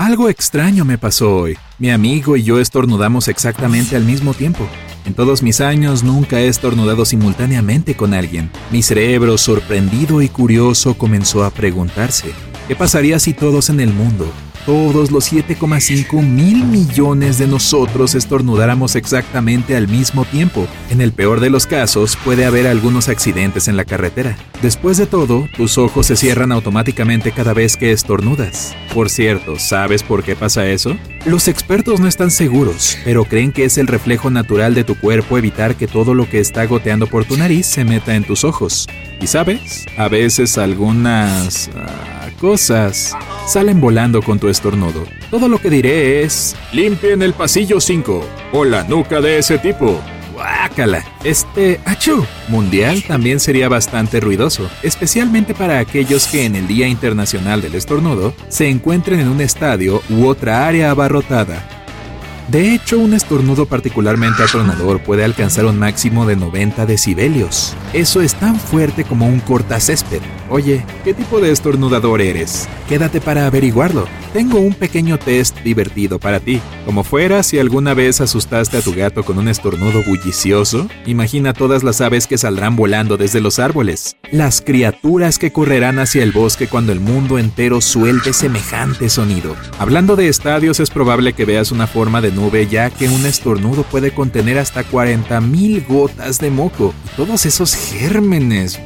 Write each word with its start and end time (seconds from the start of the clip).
Algo 0.00 0.30
extraño 0.30 0.86
me 0.86 0.96
pasó 0.96 1.36
hoy. 1.36 1.58
Mi 1.78 1.90
amigo 1.90 2.34
y 2.36 2.42
yo 2.42 2.58
estornudamos 2.58 3.28
exactamente 3.28 3.96
al 3.96 4.04
mismo 4.04 4.32
tiempo. 4.32 4.66
En 5.04 5.12
todos 5.12 5.42
mis 5.42 5.60
años 5.60 6.02
nunca 6.02 6.40
he 6.40 6.48
estornudado 6.48 7.04
simultáneamente 7.04 7.94
con 7.94 8.14
alguien. 8.14 8.50
Mi 8.70 8.82
cerebro, 8.82 9.36
sorprendido 9.36 10.22
y 10.22 10.28
curioso, 10.28 10.96
comenzó 10.96 11.44
a 11.44 11.50
preguntarse, 11.50 12.32
¿qué 12.66 12.74
pasaría 12.74 13.18
si 13.18 13.34
todos 13.34 13.68
en 13.68 13.78
el 13.78 13.92
mundo 13.92 14.32
todos 14.66 15.10
los 15.10 15.32
7,5 15.32 16.22
mil 16.22 16.64
millones 16.64 17.38
de 17.38 17.46
nosotros 17.46 18.14
estornudáramos 18.14 18.96
exactamente 18.96 19.76
al 19.76 19.88
mismo 19.88 20.24
tiempo. 20.24 20.66
En 20.90 21.00
el 21.00 21.12
peor 21.12 21.40
de 21.40 21.50
los 21.50 21.66
casos, 21.66 22.16
puede 22.24 22.44
haber 22.44 22.66
algunos 22.66 23.08
accidentes 23.08 23.68
en 23.68 23.76
la 23.76 23.84
carretera. 23.84 24.36
Después 24.62 24.96
de 24.98 25.06
todo, 25.06 25.48
tus 25.56 25.78
ojos 25.78 26.06
se 26.06 26.16
cierran 26.16 26.52
automáticamente 26.52 27.32
cada 27.32 27.54
vez 27.54 27.76
que 27.76 27.92
estornudas. 27.92 28.76
Por 28.92 29.08
cierto, 29.08 29.58
¿sabes 29.58 30.02
por 30.02 30.22
qué 30.22 30.36
pasa 30.36 30.68
eso? 30.68 30.96
Los 31.24 31.48
expertos 31.48 32.00
no 32.00 32.08
están 32.08 32.30
seguros, 32.30 32.98
pero 33.04 33.24
creen 33.24 33.52
que 33.52 33.64
es 33.64 33.78
el 33.78 33.86
reflejo 33.86 34.30
natural 34.30 34.74
de 34.74 34.84
tu 34.84 34.96
cuerpo 34.96 35.38
evitar 35.38 35.76
que 35.76 35.86
todo 35.86 36.14
lo 36.14 36.28
que 36.28 36.40
está 36.40 36.66
goteando 36.66 37.06
por 37.06 37.24
tu 37.24 37.36
nariz 37.36 37.66
se 37.66 37.84
meta 37.84 38.14
en 38.14 38.24
tus 38.24 38.44
ojos. 38.44 38.86
Y 39.20 39.26
sabes, 39.26 39.86
a 39.96 40.08
veces 40.08 40.58
algunas... 40.58 41.70
Ah, 41.76 42.10
cosas 42.40 43.14
salen 43.46 43.80
volando 43.80 44.22
con 44.22 44.38
tu 44.38 44.48
estornudo. 44.48 45.04
Todo 45.30 45.48
lo 45.48 45.58
que 45.58 45.70
diré 45.70 46.22
es, 46.22 46.56
limpien 46.72 47.22
el 47.22 47.34
pasillo 47.34 47.80
5 47.80 48.24
o 48.52 48.64
la 48.64 48.82
nuca 48.84 49.20
de 49.20 49.38
ese 49.38 49.58
tipo. 49.58 50.00
Guácala. 50.32 51.04
Este 51.22 51.80
achú 51.84 52.24
mundial 52.48 53.02
también 53.06 53.40
sería 53.40 53.68
bastante 53.68 54.20
ruidoso, 54.20 54.70
especialmente 54.82 55.54
para 55.54 55.78
aquellos 55.78 56.26
que 56.26 56.46
en 56.46 56.56
el 56.56 56.66
Día 56.66 56.88
Internacional 56.88 57.60
del 57.60 57.74
Estornudo 57.74 58.32
se 58.48 58.68
encuentren 58.68 59.20
en 59.20 59.28
un 59.28 59.42
estadio 59.42 60.02
u 60.08 60.26
otra 60.26 60.66
área 60.66 60.90
abarrotada. 60.90 61.79
De 62.50 62.74
hecho, 62.74 62.98
un 62.98 63.14
estornudo 63.14 63.66
particularmente 63.66 64.42
atronador 64.42 65.00
puede 65.00 65.22
alcanzar 65.22 65.66
un 65.66 65.78
máximo 65.78 66.26
de 66.26 66.34
90 66.34 66.84
decibelios. 66.84 67.76
Eso 67.92 68.22
es 68.22 68.34
tan 68.34 68.58
fuerte 68.58 69.04
como 69.04 69.28
un 69.28 69.38
cortacésped. 69.38 70.20
Oye, 70.48 70.84
¿qué 71.04 71.14
tipo 71.14 71.40
de 71.40 71.52
estornudador 71.52 72.20
eres? 72.20 72.68
Quédate 72.88 73.20
para 73.20 73.46
averiguarlo. 73.46 74.08
Tengo 74.32 74.58
un 74.58 74.74
pequeño 74.74 75.16
test 75.16 75.56
divertido 75.60 76.18
para 76.18 76.40
ti. 76.40 76.60
Como 76.86 77.04
fuera, 77.04 77.44
si 77.44 77.60
alguna 77.60 77.94
vez 77.94 78.20
asustaste 78.20 78.78
a 78.78 78.82
tu 78.82 78.94
gato 78.94 79.24
con 79.24 79.38
un 79.38 79.46
estornudo 79.46 80.02
bullicioso, 80.02 80.88
imagina 81.06 81.52
todas 81.52 81.84
las 81.84 82.00
aves 82.00 82.26
que 82.26 82.38
saldrán 82.38 82.74
volando 82.74 83.16
desde 83.16 83.40
los 83.40 83.60
árboles. 83.60 84.16
Las 84.32 84.60
criaturas 84.60 85.38
que 85.38 85.52
correrán 85.52 86.00
hacia 86.00 86.24
el 86.24 86.32
bosque 86.32 86.66
cuando 86.66 86.90
el 86.90 86.98
mundo 86.98 87.38
entero 87.38 87.80
suelte 87.80 88.32
semejante 88.32 89.08
sonido. 89.08 89.54
Hablando 89.78 90.16
de 90.16 90.26
estadios, 90.26 90.80
es 90.80 90.90
probable 90.90 91.32
que 91.32 91.44
veas 91.44 91.70
una 91.70 91.86
forma 91.86 92.20
de 92.20 92.32
nube 92.40 92.66
ya 92.66 92.90
que 92.90 93.08
un 93.08 93.26
estornudo 93.26 93.82
puede 93.82 94.12
contener 94.12 94.58
hasta 94.58 94.84
40.000 94.84 95.86
gotas 95.86 96.38
de 96.38 96.50
moco. 96.50 96.94
Y 97.04 97.16
todos 97.16 97.46
esos 97.46 97.74
gérmenes. 97.74 98.80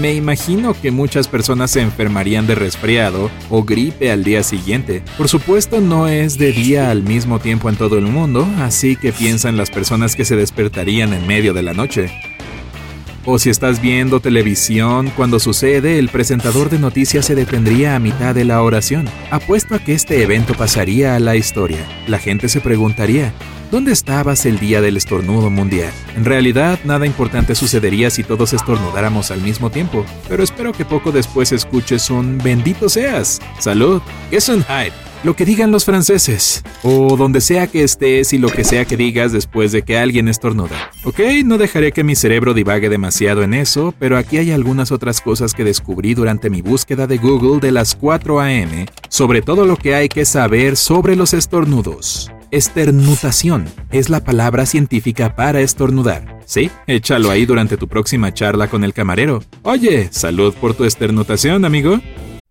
Me 0.00 0.14
imagino 0.14 0.74
que 0.80 0.92
muchas 0.92 1.26
personas 1.26 1.72
se 1.72 1.80
enfermarían 1.80 2.46
de 2.46 2.54
resfriado 2.54 3.28
o 3.50 3.64
gripe 3.64 4.12
al 4.12 4.22
día 4.22 4.42
siguiente. 4.44 5.02
Por 5.18 5.28
supuesto 5.28 5.80
no 5.80 6.06
es 6.06 6.38
de 6.38 6.52
día 6.52 6.90
al 6.90 7.02
mismo 7.02 7.40
tiempo 7.40 7.68
en 7.68 7.76
todo 7.76 7.98
el 7.98 8.06
mundo, 8.06 8.48
así 8.60 8.94
que 8.94 9.12
piensa 9.12 9.48
en 9.48 9.56
las 9.56 9.70
personas 9.70 10.14
que 10.14 10.24
se 10.24 10.36
despertarían 10.36 11.12
en 11.12 11.26
medio 11.26 11.54
de 11.54 11.62
la 11.62 11.74
noche. 11.74 12.29
O 13.32 13.38
si 13.38 13.48
estás 13.48 13.80
viendo 13.80 14.18
televisión, 14.18 15.12
cuando 15.14 15.38
sucede, 15.38 16.00
el 16.00 16.08
presentador 16.08 16.68
de 16.68 16.80
noticias 16.80 17.26
se 17.26 17.36
detendría 17.36 17.94
a 17.94 18.00
mitad 18.00 18.34
de 18.34 18.44
la 18.44 18.60
oración. 18.60 19.08
Apuesto 19.30 19.76
a 19.76 19.78
que 19.78 19.94
este 19.94 20.24
evento 20.24 20.54
pasaría 20.54 21.14
a 21.14 21.20
la 21.20 21.36
historia. 21.36 21.78
La 22.08 22.18
gente 22.18 22.48
se 22.48 22.60
preguntaría, 22.60 23.32
¿Dónde 23.70 23.92
estabas 23.92 24.46
el 24.46 24.58
día 24.58 24.80
del 24.80 24.96
estornudo 24.96 25.48
mundial? 25.48 25.92
En 26.16 26.24
realidad, 26.24 26.80
nada 26.82 27.06
importante 27.06 27.54
sucedería 27.54 28.10
si 28.10 28.24
todos 28.24 28.52
estornudáramos 28.52 29.30
al 29.30 29.42
mismo 29.42 29.70
tiempo, 29.70 30.04
pero 30.28 30.42
espero 30.42 30.72
que 30.72 30.84
poco 30.84 31.12
después 31.12 31.52
escuches 31.52 32.10
un 32.10 32.36
bendito 32.38 32.88
seas. 32.88 33.38
Salud. 33.60 34.02
Es 34.32 34.48
un 34.48 34.64
hype. 34.64 35.09
Lo 35.22 35.36
que 35.36 35.44
digan 35.44 35.70
los 35.70 35.84
franceses, 35.84 36.64
o 36.82 37.14
donde 37.18 37.42
sea 37.42 37.66
que 37.66 37.82
estés 37.82 38.32
y 38.32 38.38
lo 38.38 38.48
que 38.48 38.64
sea 38.64 38.86
que 38.86 38.96
digas 38.96 39.32
después 39.32 39.70
de 39.70 39.82
que 39.82 39.98
alguien 39.98 40.28
estornuda. 40.28 40.90
Ok, 41.04 41.20
no 41.44 41.58
dejaré 41.58 41.92
que 41.92 42.04
mi 42.04 42.16
cerebro 42.16 42.54
divague 42.54 42.88
demasiado 42.88 43.42
en 43.42 43.52
eso, 43.52 43.92
pero 43.98 44.16
aquí 44.16 44.38
hay 44.38 44.50
algunas 44.50 44.92
otras 44.92 45.20
cosas 45.20 45.52
que 45.52 45.62
descubrí 45.62 46.14
durante 46.14 46.48
mi 46.48 46.62
búsqueda 46.62 47.06
de 47.06 47.18
Google 47.18 47.60
de 47.60 47.70
las 47.70 47.94
4 47.96 48.40
a.m. 48.40 48.86
sobre 49.10 49.42
todo 49.42 49.66
lo 49.66 49.76
que 49.76 49.94
hay 49.94 50.08
que 50.08 50.24
saber 50.24 50.78
sobre 50.78 51.16
los 51.16 51.34
estornudos. 51.34 52.32
Esternutación 52.50 53.66
es 53.92 54.08
la 54.08 54.24
palabra 54.24 54.64
científica 54.64 55.36
para 55.36 55.60
estornudar. 55.60 56.40
Sí, 56.46 56.70
échalo 56.86 57.30
ahí 57.30 57.44
durante 57.44 57.76
tu 57.76 57.88
próxima 57.88 58.32
charla 58.32 58.68
con 58.68 58.84
el 58.84 58.94
camarero. 58.94 59.42
Oye, 59.64 60.08
salud 60.10 60.54
por 60.54 60.72
tu 60.72 60.84
esternutación, 60.84 61.66
amigo. 61.66 62.00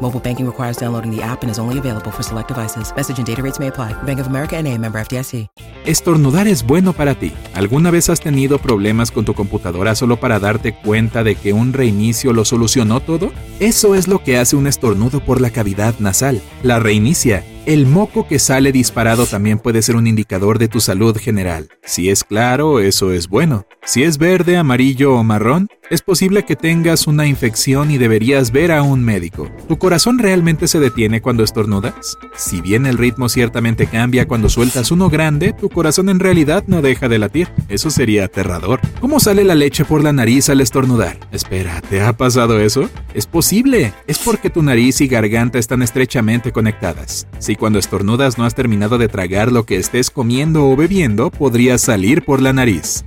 Mobile 0.00 0.20
banking 0.20 0.46
requires 0.46 0.76
downloading 0.76 1.10
the 1.10 1.22
app 1.22 1.42
and 1.42 1.50
is 1.50 1.58
only 1.58 1.78
available 1.78 2.12
for 2.12 2.22
select 2.22 2.48
devices. 2.48 2.92
Message 2.94 3.18
and 3.18 3.26
data 3.26 3.42
rates 3.42 3.58
may 3.58 3.68
apply. 3.68 3.94
Bank 4.04 4.20
of 4.20 4.28
America 4.28 4.60
NA, 4.62 4.76
member 4.78 5.02
FDIC. 5.04 5.48
Estornudar 5.86 6.48
es 6.48 6.64
bueno 6.66 6.92
para 6.92 7.14
ti. 7.14 7.32
¿Alguna 7.54 7.92
vez 7.92 8.10
has 8.10 8.20
tenido 8.20 8.58
problemas 8.58 9.12
con 9.12 9.24
tu 9.24 9.34
computadora 9.34 9.94
solo 9.94 10.18
para 10.18 10.40
darte 10.40 10.74
cuenta 10.74 11.22
de 11.22 11.36
que 11.36 11.52
un 11.52 11.72
reinicio 11.72 12.32
lo 12.32 12.44
solucionó 12.44 13.00
todo? 13.00 13.30
Eso 13.60 13.94
es 13.94 14.08
lo 14.08 14.22
que 14.24 14.36
hace 14.36 14.56
un 14.56 14.66
estornudo 14.66 15.20
por 15.20 15.40
la 15.40 15.50
cavidad 15.50 15.94
nasal. 16.00 16.42
La 16.64 16.80
reinicia 16.80 17.44
el 17.66 17.84
moco 17.84 18.28
que 18.28 18.38
sale 18.38 18.70
disparado 18.70 19.26
también 19.26 19.58
puede 19.58 19.82
ser 19.82 19.96
un 19.96 20.06
indicador 20.06 20.60
de 20.60 20.68
tu 20.68 20.78
salud 20.78 21.16
general. 21.18 21.68
Si 21.82 22.10
es 22.10 22.22
claro, 22.22 22.78
eso 22.78 23.10
es 23.10 23.28
bueno. 23.28 23.66
Si 23.84 24.04
es 24.04 24.18
verde, 24.18 24.56
amarillo 24.56 25.14
o 25.14 25.24
marrón, 25.24 25.68
es 25.90 26.02
posible 26.02 26.44
que 26.44 26.56
tengas 26.56 27.06
una 27.06 27.26
infección 27.26 27.90
y 27.90 27.98
deberías 27.98 28.50
ver 28.50 28.72
a 28.72 28.82
un 28.82 29.04
médico. 29.04 29.50
¿Tu 29.68 29.78
corazón 29.78 30.18
realmente 30.18 30.66
se 30.68 30.80
detiene 30.80 31.20
cuando 31.20 31.44
estornudas? 31.44 32.18
Si 32.34 32.60
bien 32.60 32.86
el 32.86 32.98
ritmo 32.98 33.28
ciertamente 33.28 33.86
cambia 33.86 34.26
cuando 34.26 34.48
sueltas 34.48 34.90
uno 34.90 35.08
grande, 35.08 35.52
tu 35.52 35.68
corazón 35.68 36.08
en 36.08 36.18
realidad 36.18 36.64
no 36.66 36.82
deja 36.82 37.08
de 37.08 37.18
latir. 37.18 37.48
Eso 37.68 37.90
sería 37.90 38.24
aterrador. 38.24 38.80
¿Cómo 39.00 39.20
sale 39.20 39.44
la 39.44 39.54
leche 39.54 39.84
por 39.84 40.02
la 40.02 40.12
nariz 40.12 40.48
al 40.48 40.60
estornudar? 40.60 41.18
Espera, 41.30 41.80
¿te 41.80 42.00
ha 42.00 42.12
pasado 42.16 42.60
eso? 42.60 42.90
Es 43.14 43.26
posible. 43.26 43.92
Es 44.06 44.18
porque 44.18 44.50
tu 44.50 44.62
nariz 44.62 45.00
y 45.00 45.08
garganta 45.08 45.58
están 45.58 45.82
estrechamente 45.82 46.52
conectadas. 46.52 47.26
Si 47.38 47.54
cuando 47.54 47.78
estornudas 47.78 48.38
no 48.38 48.44
has 48.44 48.54
terminado 48.54 48.98
de 48.98 49.08
tragar 49.08 49.52
lo 49.52 49.64
que 49.64 49.76
estés 49.76 50.10
comiendo 50.10 50.68
o 50.68 50.76
bebiendo, 50.76 51.30
podría 51.30 51.78
salir 51.78 52.24
por 52.24 52.42
la 52.42 52.52
nariz. 52.52 53.04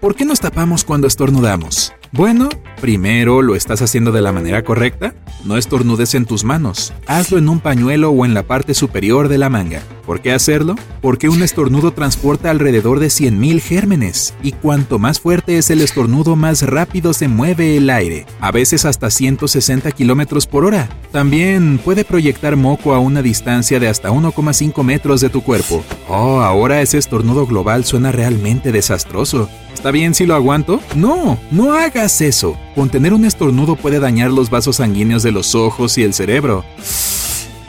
¿Por 0.00 0.14
qué 0.14 0.24
nos 0.24 0.40
tapamos 0.40 0.82
cuando 0.82 1.06
estornudamos? 1.06 1.92
Bueno, 2.12 2.48
primero, 2.80 3.40
¿lo 3.40 3.54
estás 3.54 3.82
haciendo 3.82 4.10
de 4.10 4.20
la 4.20 4.32
manera 4.32 4.64
correcta? 4.64 5.14
No 5.44 5.56
estornudes 5.56 6.16
en 6.16 6.24
tus 6.24 6.42
manos, 6.42 6.92
hazlo 7.06 7.38
en 7.38 7.48
un 7.48 7.60
pañuelo 7.60 8.10
o 8.10 8.24
en 8.24 8.34
la 8.34 8.42
parte 8.42 8.74
superior 8.74 9.28
de 9.28 9.38
la 9.38 9.48
manga. 9.48 9.80
¿Por 10.06 10.20
qué 10.20 10.32
hacerlo? 10.32 10.74
Porque 11.00 11.28
un 11.28 11.40
estornudo 11.40 11.92
transporta 11.92 12.50
alrededor 12.50 12.98
de 12.98 13.06
100.000 13.06 13.60
gérmenes, 13.60 14.34
y 14.42 14.50
cuanto 14.50 14.98
más 14.98 15.20
fuerte 15.20 15.56
es 15.56 15.70
el 15.70 15.82
estornudo, 15.82 16.34
más 16.34 16.62
rápido 16.62 17.12
se 17.12 17.28
mueve 17.28 17.76
el 17.76 17.88
aire, 17.88 18.26
a 18.40 18.50
veces 18.50 18.84
hasta 18.84 19.08
160 19.08 19.92
km 19.92 20.48
por 20.48 20.64
hora. 20.64 20.88
También 21.12 21.78
puede 21.78 22.04
proyectar 22.04 22.56
moco 22.56 22.92
a 22.92 22.98
una 22.98 23.22
distancia 23.22 23.78
de 23.78 23.86
hasta 23.86 24.10
1,5 24.10 24.82
metros 24.82 25.20
de 25.20 25.30
tu 25.30 25.42
cuerpo. 25.42 25.84
Oh, 26.08 26.40
ahora 26.40 26.82
ese 26.82 26.98
estornudo 26.98 27.46
global 27.46 27.84
suena 27.84 28.10
realmente 28.10 28.72
desastroso. 28.72 29.48
¿Está 29.72 29.92
bien 29.92 30.12
si 30.14 30.26
lo 30.26 30.34
aguanto? 30.34 30.80
No, 30.94 31.38
no 31.50 31.72
hagas 31.72 31.99
eso. 32.04 32.56
Contener 32.74 33.12
un 33.12 33.24
estornudo 33.24 33.76
puede 33.76 34.00
dañar 34.00 34.30
los 34.30 34.48
vasos 34.48 34.76
sanguíneos 34.76 35.22
de 35.22 35.32
los 35.32 35.54
ojos 35.54 35.98
y 35.98 36.02
el 36.02 36.14
cerebro. 36.14 36.64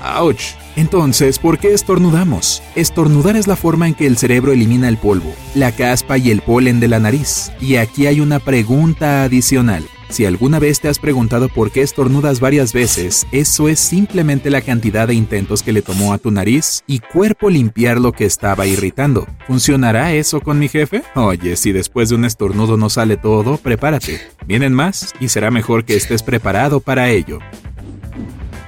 ¡Auch! 0.01 0.39
Entonces, 0.78 1.38
¿por 1.38 1.60
qué 1.60 1.74
estornudamos? 1.74 2.63
Estornudar 2.75 3.36
es 3.36 3.48
la 3.48 3.57
forma 3.57 3.88
en 3.88 3.94
que 3.94 4.07
el 4.07 4.18
cerebro 4.18 4.54
elimina 4.54 4.88
el 4.88 4.98
polvo, 4.98 5.33
la 5.54 5.74
caspa 5.74 6.18
y 6.18 6.31
el 6.31 6.42
polen 6.42 6.80
de 6.80 6.88
la 6.88 7.00
nariz. 7.00 7.51
Y 7.60 7.75
aquí 7.75 8.07
hay 8.07 8.22
una 8.22 8.39
pregunta 8.39 9.24
adicional. 9.24 9.83
Si 10.12 10.25
alguna 10.25 10.60
vez 10.60 10.81
te 10.81 10.90
has 10.90 11.00
preguntado 11.00 11.48
por 11.48 11.72
qué 11.72 11.81
estornudas 11.84 12.42
varias 12.42 12.74
veces, 12.74 13.25
eso 13.31 13.69
es 13.69 13.80
simplemente 13.80 14.50
la 14.50 14.60
cantidad 14.60 15.08
de 15.08 15.13
intentos 15.13 15.63
que 15.63 15.72
le 15.72 15.81
tomó 15.81 16.12
a 16.12 16.18
tu 16.18 16.31
nariz 16.31 16.84
y 16.86 17.00
cuerpo 17.00 17.50
limpiar 17.50 17.98
lo 17.98 18.12
que 18.12 18.25
estaba 18.25 18.68
irritando. 18.68 19.25
¿Funcionará 19.48 20.13
eso 20.13 20.42
con 20.42 20.60
mi 20.60 20.68
jefe? 20.68 21.04
Oye, 21.16 21.56
si 21.56 21.72
después 21.72 22.10
de 22.10 22.16
un 22.16 22.25
estornudo 22.25 22.75
no 22.75 22.90
sale 22.90 23.16
todo, 23.16 23.56
prepárate. 23.56 24.19
Vienen 24.46 24.74
más 24.74 25.13
y 25.22 25.30
será 25.30 25.50
mejor 25.50 25.86
que 25.86 25.96
estés 25.96 26.24
preparado 26.24 26.81
para 26.81 27.10
ello. 27.10 27.40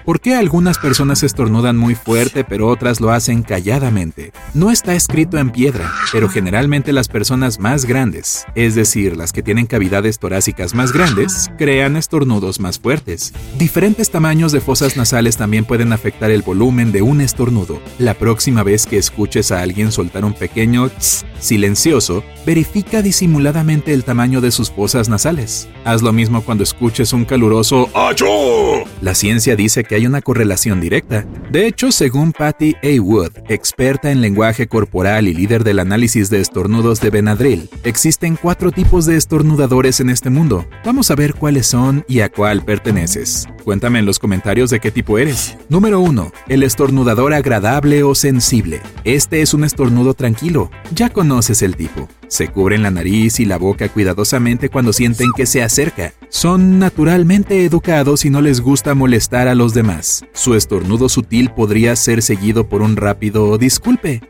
¿Por 0.05 0.19
qué 0.19 0.35
algunas 0.35 0.79
personas 0.79 1.23
estornudan 1.23 1.77
muy 1.77 1.95
fuerte 1.95 2.43
pero 2.43 2.67
otras 2.67 2.99
lo 2.99 3.11
hacen 3.11 3.41
calladamente? 3.41 4.33
No 4.53 4.69
está 4.69 4.95
escrito 4.95 5.37
en 5.37 5.49
piedra, 5.49 5.89
pero 6.11 6.27
generalmente 6.27 6.91
las 6.91 7.07
personas 7.07 7.57
más 7.59 7.85
grandes, 7.85 8.45
es 8.53 8.75
decir, 8.75 9.15
las 9.15 9.31
que 9.31 9.41
tienen 9.43 9.65
cavidades 9.65 10.19
torácicas 10.19 10.73
más 10.73 10.91
grandes, 10.91 11.49
crean 11.57 11.95
estornudos 11.95 12.59
más 12.59 12.79
fuertes. 12.79 13.33
Diferentes 13.57 14.09
tamaños 14.09 14.51
de 14.51 14.59
fosas 14.59 14.97
nasales 14.97 15.37
también 15.37 15.63
pueden 15.63 15.93
afectar 15.93 16.31
el 16.31 16.41
volumen 16.41 16.91
de 16.91 17.01
un 17.01 17.21
estornudo. 17.21 17.81
La 17.97 18.13
próxima 18.13 18.61
vez 18.63 18.85
que 18.85 18.97
escuches 18.97 19.53
a 19.53 19.61
alguien 19.61 19.93
soltar 19.93 20.25
un 20.25 20.33
pequeño 20.33 20.89
tss 20.89 21.25
silencioso, 21.43 22.23
verifica 22.45 23.01
disimuladamente 23.01 23.93
el 23.93 24.03
tamaño 24.03 24.41
de 24.41 24.51
sus 24.51 24.71
fosas 24.71 25.09
nasales. 25.09 25.67
Haz 25.85 26.01
lo 26.01 26.13
mismo 26.13 26.41
cuando 26.41 26.63
escuches 26.63 27.13
un 27.13 27.25
caluroso 27.25 27.89
¡Achoo! 27.93 28.85
La 29.01 29.13
ciencia 29.13 29.55
dice 29.55 29.83
que 29.83 29.92
hay 29.95 30.07
una 30.07 30.21
correlación 30.21 30.81
directa. 30.81 31.25
De 31.51 31.67
hecho, 31.67 31.91
según 31.91 32.31
Patty 32.31 32.75
A. 32.83 33.01
Wood, 33.01 33.31
experta 33.49 34.11
en 34.11 34.21
lenguaje 34.21 34.67
corporal 34.67 35.27
y 35.27 35.33
líder 35.33 35.63
del 35.63 35.79
análisis 35.79 36.29
de 36.29 36.41
estornudos 36.41 36.99
de 37.01 37.09
Benadryl, 37.09 37.69
existen 37.83 38.37
cuatro 38.41 38.71
tipos 38.71 39.05
de 39.05 39.17
estornudadores 39.17 39.99
en 39.99 40.09
este 40.09 40.29
mundo. 40.29 40.65
Vamos 40.85 41.11
a 41.11 41.15
ver 41.15 41.35
cuáles 41.35 41.67
son 41.67 42.05
y 42.07 42.21
a 42.21 42.29
cuál 42.29 42.63
perteneces. 42.63 43.47
Cuéntame 43.63 43.99
en 43.99 44.05
los 44.05 44.19
comentarios 44.19 44.69
de 44.69 44.81
qué 44.81 44.91
tipo 44.91 45.17
eres. 45.17 45.55
Número 45.69 46.01
1. 46.01 46.33
El 46.49 46.63
estornudador 46.63 47.33
agradable 47.33 48.03
o 48.03 48.13
sensible. 48.13 48.81
Este 49.05 49.41
es 49.41 49.53
un 49.53 49.63
estornudo 49.63 50.13
tranquilo. 50.13 50.69
Ya 50.93 51.09
conoces 51.09 51.61
el 51.61 51.77
tipo. 51.77 52.09
Se 52.27 52.49
cubren 52.49 52.83
la 52.83 52.91
nariz 52.91 53.39
y 53.39 53.45
la 53.45 53.57
boca 53.57 53.87
cuidadosamente 53.87 54.67
cuando 54.67 54.91
sienten 54.91 55.31
que 55.35 55.45
se 55.45 55.63
acerca. 55.63 56.13
Son 56.27 56.77
naturalmente 56.77 57.63
educados 57.63 58.25
y 58.25 58.29
no 58.29 58.41
les 58.41 58.59
gusta 58.59 58.95
molestar 58.95 59.47
a 59.47 59.55
los 59.55 59.73
demás. 59.73 60.25
Su 60.33 60.55
estornudo 60.55 61.07
sutil 61.07 61.51
podría 61.51 61.95
ser 61.95 62.21
seguido 62.21 62.67
por 62.67 62.81
un 62.81 62.97
rápido 62.97 63.57
disculpe. 63.57 64.21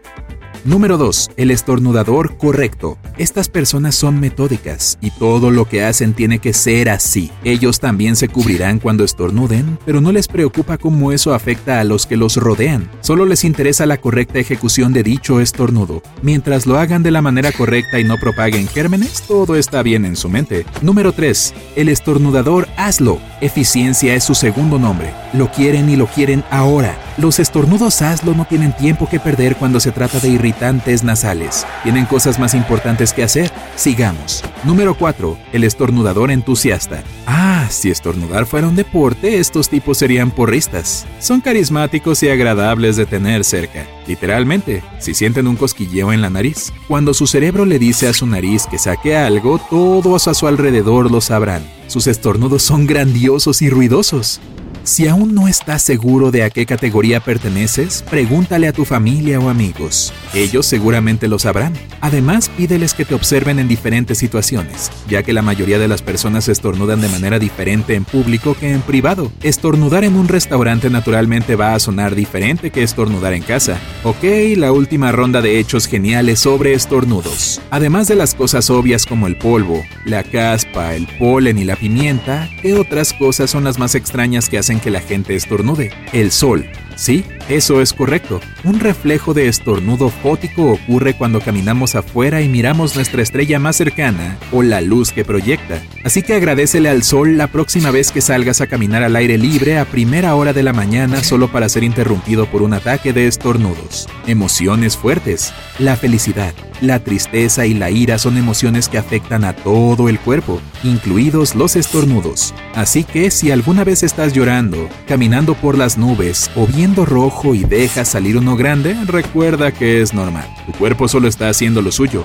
Número 0.65 0.97
2. 0.97 1.31
El 1.35 1.51
estornudador 1.51 2.37
correcto. 2.37 2.97
Estas 3.17 3.49
personas 3.49 3.95
son 3.95 4.21
metódicas 4.21 4.97
y 5.01 5.11
todo 5.11 5.51
lo 5.51 5.65
que 5.65 5.83
hacen 5.83 6.13
tiene 6.13 6.39
que 6.39 6.53
ser 6.53 6.89
así. 6.89 7.31
Ellos 7.43 7.81
también 7.81 8.15
se 8.15 8.29
cubrirán 8.29 8.79
cuando 8.79 9.03
estornuden, 9.03 9.77
pero 9.85 9.99
no 9.99 10.13
les 10.13 10.29
preocupa 10.29 10.77
cómo 10.77 11.11
eso 11.11 11.33
afecta 11.33 11.81
a 11.81 11.83
los 11.83 12.05
que 12.05 12.15
los 12.15 12.37
rodean. 12.37 12.89
Solo 13.01 13.25
les 13.25 13.43
interesa 13.43 13.85
la 13.85 13.97
correcta 13.97 14.39
ejecución 14.39 14.93
de 14.93 15.03
dicho 15.03 15.41
estornudo. 15.41 16.01
Mientras 16.21 16.65
lo 16.65 16.77
hagan 16.77 17.03
de 17.03 17.11
la 17.11 17.21
manera 17.21 17.51
correcta 17.51 17.99
y 17.99 18.05
no 18.05 18.17
propaguen 18.17 18.69
gérmenes, 18.69 19.21
todo 19.23 19.57
está 19.57 19.83
bien 19.83 20.05
en 20.05 20.15
su 20.15 20.29
mente. 20.29 20.65
Número 20.81 21.11
3. 21.11 21.53
El 21.75 21.89
estornudador 21.89 22.69
hazlo. 22.77 23.19
Eficiencia 23.41 24.15
es 24.15 24.23
su 24.23 24.33
segundo 24.33 24.79
nombre. 24.79 25.13
Lo 25.33 25.51
quieren 25.51 25.89
y 25.89 25.97
lo 25.97 26.07
quieren 26.07 26.41
ahora. 26.49 26.97
Los 27.15 27.39
estornudos 27.39 28.01
hazlo 28.01 28.33
no 28.33 28.45
tienen 28.45 28.75
tiempo 28.75 29.07
que 29.07 29.19
perder 29.19 29.55
cuando 29.55 29.79
se 29.79 29.91
trata 29.91 30.19
de 30.19 30.29
irritantes 30.29 31.03
nasales. 31.03 31.67
Tienen 31.83 32.05
cosas 32.05 32.39
más 32.39 32.55
importantes 32.55 33.13
que 33.13 33.21
hacer. 33.21 33.51
Sigamos. 33.75 34.43
Número 34.63 34.97
4. 34.97 35.37
El 35.53 35.63
estornudador 35.63 36.31
entusiasta. 36.31 37.03
Ah, 37.27 37.67
si 37.69 37.91
estornudar 37.91 38.47
fuera 38.47 38.67
un 38.67 38.75
deporte, 38.75 39.37
estos 39.37 39.69
tipos 39.69 39.99
serían 39.99 40.31
porristas. 40.31 41.05
Son 41.19 41.39
carismáticos 41.39 42.23
y 42.23 42.29
agradables 42.29 42.95
de 42.95 43.05
tener 43.05 43.43
cerca. 43.43 43.85
Literalmente, 44.07 44.83
si 44.97 45.13
sienten 45.13 45.47
un 45.47 45.55
cosquilleo 45.55 46.13
en 46.13 46.21
la 46.21 46.31
nariz. 46.31 46.73
Cuando 46.87 47.13
su 47.13 47.27
cerebro 47.27 47.65
le 47.65 47.77
dice 47.77 48.07
a 48.07 48.13
su 48.13 48.25
nariz 48.25 48.65
que 48.65 48.79
saque 48.79 49.15
algo, 49.15 49.59
todos 49.69 50.27
a 50.27 50.33
su 50.33 50.47
alrededor 50.47 51.11
lo 51.11 51.21
sabrán. 51.21 51.63
Sus 51.85 52.07
estornudos 52.07 52.63
son 52.63 52.87
grandiosos 52.87 53.61
y 53.61 53.69
ruidosos. 53.69 54.41
Si 54.83 55.07
aún 55.07 55.33
no 55.33 55.47
estás 55.47 55.81
seguro 55.81 56.29
de 56.29 56.43
a 56.43 56.49
qué 56.49 56.65
categoría 56.65 57.21
perteneces, 57.21 58.03
pregúntale 58.09 58.67
a 58.67 58.73
tu 58.73 58.83
familia 58.83 59.39
o 59.39 59.47
amigos. 59.47 60.13
Ellos 60.33 60.65
seguramente 60.65 61.29
lo 61.29 61.39
sabrán. 61.39 61.71
Además, 62.01 62.49
pídeles 62.49 62.93
que 62.93 63.05
te 63.05 63.15
observen 63.15 63.59
en 63.59 63.69
diferentes 63.69 64.17
situaciones, 64.17 64.91
ya 65.07 65.23
que 65.23 65.31
la 65.31 65.41
mayoría 65.41 65.79
de 65.79 65.87
las 65.87 66.01
personas 66.01 66.49
estornudan 66.49 66.99
de 66.99 67.07
manera 67.07 67.39
diferente 67.39 67.95
en 67.95 68.03
público 68.03 68.57
que 68.59 68.73
en 68.73 68.81
privado. 68.81 69.31
Estornudar 69.41 70.03
en 70.03 70.17
un 70.17 70.27
restaurante 70.27 70.89
naturalmente 70.89 71.55
va 71.55 71.75
a 71.75 71.79
sonar 71.79 72.13
diferente 72.13 72.69
que 72.69 72.83
estornudar 72.83 73.31
en 73.31 73.43
casa. 73.43 73.79
Ok, 74.03 74.25
la 74.57 74.73
última 74.73 75.13
ronda 75.13 75.41
de 75.41 75.59
hechos 75.59 75.87
geniales 75.87 76.39
sobre 76.39 76.73
estornudos. 76.73 77.61
Además 77.71 78.09
de 78.09 78.15
las 78.15 78.35
cosas 78.35 78.69
obvias 78.69 79.05
como 79.05 79.27
el 79.27 79.37
polvo, 79.37 79.81
la 80.05 80.23
caspa, 80.23 80.93
el 80.93 81.07
polen 81.17 81.57
y 81.57 81.63
la 81.63 81.77
pimienta, 81.77 82.49
¿qué 82.61 82.73
otras 82.73 83.13
cosas 83.13 83.49
son 83.49 83.63
las 83.63 83.79
más 83.79 83.95
extrañas 83.95 84.49
que 84.49 84.57
hacen 84.57 84.72
que 84.79 84.91
la 84.91 85.01
gente 85.01 85.35
estornude. 85.35 85.91
El 86.11 86.31
sol. 86.31 86.65
Sí, 86.95 87.25
eso 87.49 87.81
es 87.81 87.91
correcto. 87.91 88.39
Un 88.63 88.79
reflejo 88.79 89.33
de 89.33 89.49
estornudo 89.49 90.09
fótico 90.09 90.71
ocurre 90.71 91.13
cuando 91.13 91.41
caminamos 91.41 91.95
afuera 91.95 92.41
y 92.41 92.47
miramos 92.47 92.95
nuestra 92.95 93.21
estrella 93.21 93.59
más 93.59 93.75
cercana 93.75 94.37
o 94.53 94.63
la 94.63 94.79
luz 94.79 95.11
que 95.11 95.25
proyecta. 95.25 95.81
Así 96.05 96.21
que 96.21 96.35
agradecele 96.35 96.87
al 96.87 97.03
sol 97.03 97.37
la 97.37 97.47
próxima 97.47 97.91
vez 97.91 98.11
que 98.11 98.21
salgas 98.21 98.61
a 98.61 98.67
caminar 98.67 99.03
al 99.03 99.17
aire 99.17 99.37
libre 99.37 99.77
a 99.77 99.85
primera 99.85 100.35
hora 100.35 100.53
de 100.53 100.63
la 100.63 100.71
mañana 100.71 101.21
solo 101.21 101.49
para 101.49 101.67
ser 101.67 101.83
interrumpido 101.83 102.45
por 102.45 102.61
un 102.61 102.73
ataque 102.73 103.11
de 103.11 103.27
estornudos. 103.27 104.07
Emociones 104.25 104.95
fuertes. 104.95 105.53
La 105.79 105.97
felicidad, 105.97 106.53
la 106.81 106.99
tristeza 106.99 107.65
y 107.65 107.73
la 107.73 107.89
ira 107.89 108.17
son 108.17 108.37
emociones 108.37 108.87
que 108.87 108.97
afectan 108.97 109.43
a 109.43 109.53
todo 109.53 110.07
el 110.07 110.19
cuerpo, 110.19 110.61
incluidos 110.83 111.55
los 111.55 111.75
estornudos. 111.75 112.53
Así 112.73 113.03
que 113.03 113.31
si 113.31 113.51
alguna 113.51 113.83
vez 113.83 114.03
estás 114.03 114.33
llorando, 114.33 114.87
caminando 115.07 115.55
por 115.55 115.77
las 115.77 115.97
nubes 115.97 116.49
o 116.55 116.67
viendo 116.67 117.05
rojo 117.05 117.32
y 117.53 117.63
dejas 117.65 118.07
salir 118.07 118.37
uno 118.37 118.55
grande, 118.55 118.95
recuerda 119.05 119.71
que 119.71 120.01
es 120.01 120.13
normal. 120.13 120.47
Tu 120.65 120.71
cuerpo 120.73 121.07
solo 121.07 121.27
está 121.27 121.49
haciendo 121.49 121.81
lo 121.81 121.91
suyo. 121.91 122.23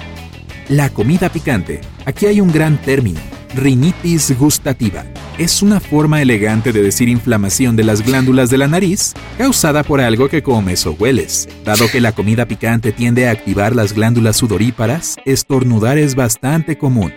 La 0.68 0.90
comida 0.90 1.28
picante. 1.28 1.80
Aquí 2.04 2.26
hay 2.26 2.40
un 2.40 2.52
gran 2.52 2.80
término, 2.80 3.18
rinitis 3.54 4.38
gustativa. 4.38 5.04
Es 5.36 5.60
una 5.62 5.80
forma 5.80 6.22
elegante 6.22 6.72
de 6.72 6.82
decir 6.82 7.08
inflamación 7.08 7.74
de 7.74 7.84
las 7.84 8.04
glándulas 8.04 8.50
de 8.50 8.58
la 8.58 8.68
nariz 8.68 9.14
causada 9.38 9.82
por 9.82 10.00
algo 10.00 10.28
que 10.28 10.42
comes 10.42 10.86
o 10.86 10.92
hueles. 10.92 11.48
Dado 11.64 11.88
que 11.90 12.00
la 12.00 12.12
comida 12.12 12.46
picante 12.46 12.92
tiende 12.92 13.28
a 13.28 13.32
activar 13.32 13.74
las 13.74 13.92
glándulas 13.92 14.36
sudoríparas, 14.36 15.16
estornudar 15.24 15.98
es 15.98 16.14
bastante 16.14 16.78
común. 16.78 17.12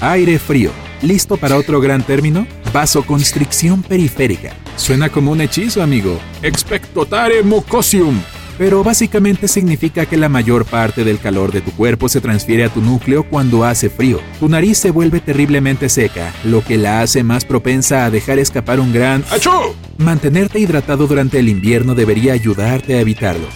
Aire 0.00 0.38
frío. 0.38 0.70
¿Listo 1.02 1.36
para 1.36 1.56
otro 1.56 1.80
gran 1.80 2.02
término? 2.02 2.46
Vasoconstricción 2.72 3.82
periférica. 3.82 4.52
Suena 4.80 5.10
como 5.10 5.30
un 5.30 5.42
hechizo, 5.42 5.82
amigo. 5.82 6.18
Expectotare 6.42 7.42
mucosium. 7.42 8.18
Pero 8.56 8.82
básicamente 8.82 9.46
significa 9.46 10.06
que 10.06 10.16
la 10.16 10.30
mayor 10.30 10.64
parte 10.64 11.04
del 11.04 11.18
calor 11.18 11.52
de 11.52 11.60
tu 11.60 11.70
cuerpo 11.72 12.08
se 12.08 12.22
transfiere 12.22 12.64
a 12.64 12.70
tu 12.70 12.80
núcleo 12.80 13.24
cuando 13.24 13.64
hace 13.64 13.90
frío. 13.90 14.20
Tu 14.40 14.48
nariz 14.48 14.78
se 14.78 14.90
vuelve 14.90 15.20
terriblemente 15.20 15.90
seca, 15.90 16.32
lo 16.44 16.64
que 16.64 16.78
la 16.78 17.02
hace 17.02 17.22
más 17.22 17.44
propensa 17.44 18.06
a 18.06 18.10
dejar 18.10 18.38
escapar 18.38 18.80
un 18.80 18.92
gran 18.92 19.22
¡Achú! 19.30 19.50
Mantenerte 19.98 20.58
hidratado 20.58 21.06
durante 21.06 21.38
el 21.38 21.50
invierno 21.50 21.94
debería 21.94 22.32
ayudarte 22.32 22.94
a 22.94 23.00
evitarlo. 23.00 23.48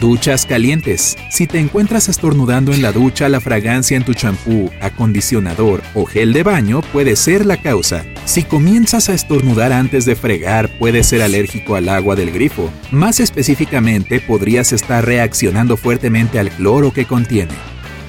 Duchas 0.00 0.46
calientes. 0.46 1.16
Si 1.30 1.48
te 1.48 1.58
encuentras 1.58 2.08
estornudando 2.08 2.72
en 2.72 2.82
la 2.82 2.92
ducha, 2.92 3.28
la 3.28 3.40
fragancia 3.40 3.96
en 3.96 4.04
tu 4.04 4.14
champú, 4.14 4.70
acondicionador 4.80 5.82
o 5.94 6.06
gel 6.06 6.32
de 6.32 6.44
baño 6.44 6.82
puede 6.92 7.16
ser 7.16 7.44
la 7.44 7.56
causa. 7.56 8.04
Si 8.30 8.44
comienzas 8.44 9.08
a 9.08 9.14
estornudar 9.14 9.72
antes 9.72 10.04
de 10.04 10.14
fregar, 10.14 10.70
puedes 10.78 11.08
ser 11.08 11.20
alérgico 11.20 11.74
al 11.74 11.88
agua 11.88 12.14
del 12.14 12.30
grifo. 12.30 12.70
Más 12.92 13.18
específicamente, 13.18 14.20
podrías 14.20 14.72
estar 14.72 15.04
reaccionando 15.04 15.76
fuertemente 15.76 16.38
al 16.38 16.48
cloro 16.48 16.92
que 16.92 17.06
contiene. 17.06 17.54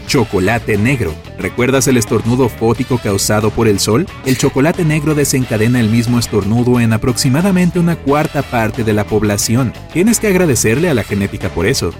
Chocolate 0.05 0.77
negro. 0.77 1.15
¿Recuerdas 1.39 1.87
el 1.87 1.97
estornudo 1.97 2.49
fótico 2.49 2.99
causado 2.99 3.49
por 3.49 3.67
el 3.67 3.79
sol? 3.79 4.05
El 4.23 4.37
chocolate 4.37 4.85
negro 4.85 5.15
desencadena 5.15 5.79
el 5.79 5.89
mismo 5.89 6.19
estornudo 6.19 6.79
en 6.79 6.93
aproximadamente 6.93 7.79
una 7.79 7.95
cuarta 7.95 8.43
parte 8.43 8.83
de 8.83 8.93
la 8.93 9.05
población. 9.05 9.73
Tienes 9.91 10.19
que 10.19 10.27
agradecerle 10.27 10.91
a 10.91 10.93
la 10.93 11.03
genética 11.03 11.49
por 11.49 11.65
eso. 11.65 11.95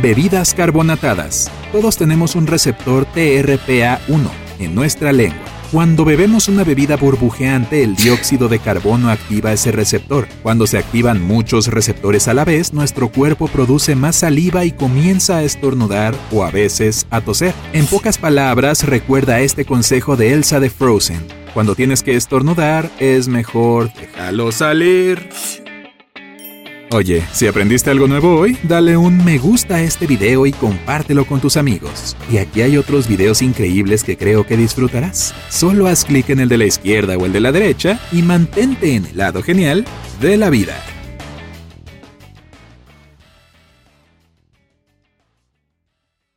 Bebidas 0.00 0.54
carbonatadas. 0.54 1.50
Todos 1.72 1.98
tenemos 1.98 2.36
un 2.36 2.46
receptor 2.46 3.06
TRPA1 3.14 4.30
en 4.60 4.74
nuestra 4.74 5.12
lengua. 5.12 5.49
Cuando 5.72 6.04
bebemos 6.04 6.48
una 6.48 6.64
bebida 6.64 6.96
burbujeante, 6.96 7.84
el 7.84 7.94
dióxido 7.94 8.48
de 8.48 8.58
carbono 8.58 9.08
activa 9.08 9.52
ese 9.52 9.70
receptor. 9.70 10.26
Cuando 10.42 10.66
se 10.66 10.78
activan 10.78 11.22
muchos 11.22 11.68
receptores 11.68 12.26
a 12.26 12.34
la 12.34 12.44
vez, 12.44 12.72
nuestro 12.72 13.08
cuerpo 13.08 13.46
produce 13.46 13.94
más 13.94 14.16
saliva 14.16 14.64
y 14.64 14.72
comienza 14.72 15.36
a 15.36 15.44
estornudar 15.44 16.16
o 16.32 16.42
a 16.42 16.50
veces 16.50 17.06
a 17.10 17.20
toser. 17.20 17.54
En 17.72 17.86
pocas 17.86 18.18
palabras, 18.18 18.82
recuerda 18.84 19.42
este 19.42 19.64
consejo 19.64 20.16
de 20.16 20.32
Elsa 20.32 20.58
de 20.58 20.70
Frozen. 20.70 21.24
Cuando 21.54 21.76
tienes 21.76 22.02
que 22.02 22.16
estornudar, 22.16 22.90
es 22.98 23.28
mejor 23.28 23.92
déjalo 23.94 24.50
salir. 24.50 25.28
Oye, 26.92 27.22
si 27.32 27.46
aprendiste 27.46 27.88
algo 27.88 28.08
nuevo 28.08 28.36
hoy, 28.36 28.58
dale 28.64 28.96
un 28.96 29.24
me 29.24 29.38
gusta 29.38 29.76
a 29.76 29.80
este 29.80 30.08
video 30.08 30.44
y 30.44 30.50
compártelo 30.50 31.24
con 31.24 31.40
tus 31.40 31.56
amigos. 31.56 32.16
Y 32.32 32.38
aquí 32.38 32.62
hay 32.62 32.76
otros 32.76 33.06
videos 33.06 33.42
increíbles 33.42 34.02
que 34.02 34.16
creo 34.16 34.44
que 34.44 34.56
disfrutarás. 34.56 35.32
Solo 35.50 35.86
haz 35.86 36.04
clic 36.04 36.30
en 36.30 36.40
el 36.40 36.48
de 36.48 36.58
la 36.58 36.64
izquierda 36.64 37.16
o 37.16 37.26
el 37.26 37.32
de 37.32 37.40
la 37.40 37.52
derecha 37.52 38.00
y 38.10 38.22
mantente 38.22 38.96
en 38.96 39.06
el 39.06 39.16
lado 39.16 39.40
genial 39.40 39.84
de 40.20 40.36
la 40.36 40.50
vida. 40.50 40.82